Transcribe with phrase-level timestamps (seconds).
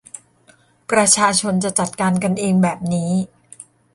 [0.91, 3.11] ประชาชนจะจัดการกันเองแบบนี้